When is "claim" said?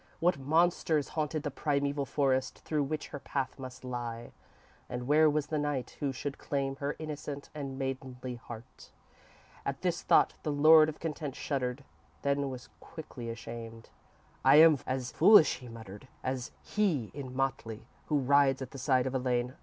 6.39-6.77